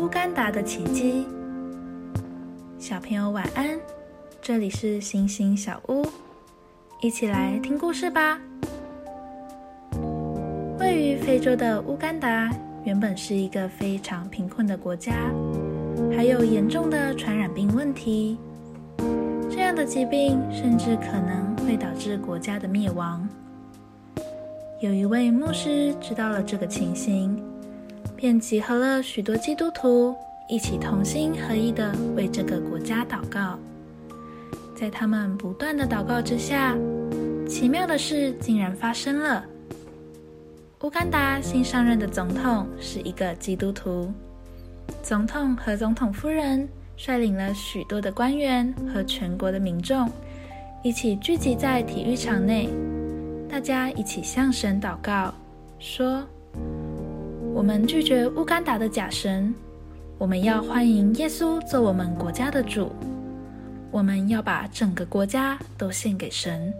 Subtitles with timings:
[0.00, 1.26] 乌干达的奇迹。
[2.78, 3.78] 小朋友晚安，
[4.40, 6.06] 这里是星星小屋，
[7.02, 8.40] 一起来听故事吧。
[10.78, 12.50] 位于非洲的乌干达
[12.82, 15.12] 原本是一个非常贫困的国家，
[16.16, 18.38] 还有严重的传染病问题。
[19.50, 23.28] 这样的疾病甚至可能会导致国家的灭亡。
[24.80, 27.38] 有一位牧师知道了这个情形，
[28.20, 30.14] 便集合了许多基督徒，
[30.46, 33.58] 一起同心合意的为这个国家祷告。
[34.76, 36.76] 在他们不断的祷告之下，
[37.48, 39.42] 奇妙的事竟然发生了。
[40.82, 44.12] 乌干达新上任的总统是一个基督徒，
[45.02, 50.06] 总统和总统夫人率领了许多的官员和全国的民众，
[50.82, 52.68] 一起聚集在体育场内。
[53.48, 55.32] 大家一起向神祷告，
[55.78, 56.22] 说
[57.52, 59.54] ：“我们拒绝乌干达的假神，
[60.18, 62.90] 我们要欢迎耶稣做我们国家的主。
[63.90, 66.72] 我们要把整个国家都献给神。”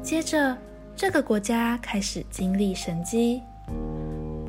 [0.00, 0.56] 接着，
[0.96, 3.42] 这个国家开始经历神迹，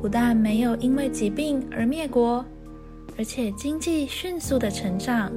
[0.00, 2.44] 不但没有因为疾病而灭国，
[3.18, 5.30] 而且经济迅速的成长，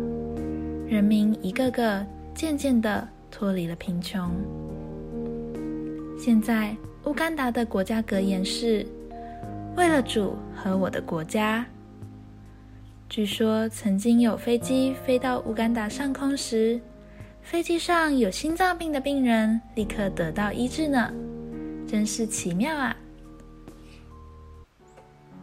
[0.87, 4.29] 人民一个个渐渐的脱离了贫穷。
[6.17, 8.85] 现在，乌干达的国家格言是
[9.75, 11.65] “为了主和我的国家”。
[13.07, 16.79] 据说，曾经有飞机飞到乌干达上空时，
[17.41, 21.13] 飞机上有心脏病的病人立刻得到医治呢，
[21.87, 22.95] 真是奇妙啊！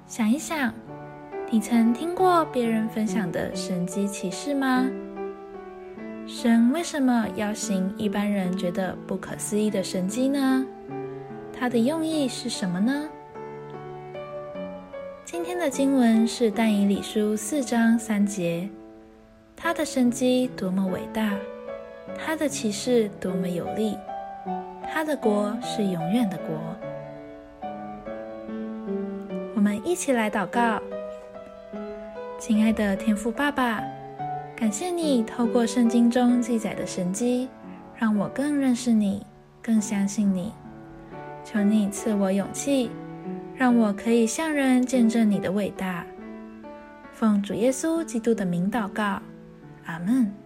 [0.07, 0.75] 想一想，
[1.51, 4.91] 你曾听过别人分享的神迹奇事吗？
[6.27, 10.67] 神为什么要行一般人觉得不可思议的神迹呢？
[11.53, 13.09] 他的用意是什么呢？
[15.33, 18.69] 今天的经文是但以理书四章三节。
[19.57, 21.35] 他的神迹多么伟大，
[22.15, 23.97] 他的启示多么有力，
[24.93, 26.55] 他的国是永远的国。
[29.55, 30.79] 我们一起来祷告，
[32.39, 33.83] 亲爱的天父爸爸。
[34.55, 37.49] 感谢你透过圣经中记载的神迹，
[37.97, 39.25] 让我更认识你，
[39.63, 40.53] 更相信你。
[41.43, 42.91] 求你赐我勇气，
[43.55, 46.05] 让我可以向人见证你的伟大。
[47.13, 49.23] 奉主耶稣基督的名祷告，
[49.85, 50.42] 阿门。